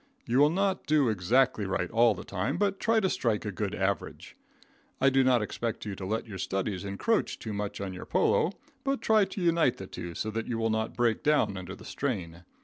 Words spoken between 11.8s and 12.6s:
strain.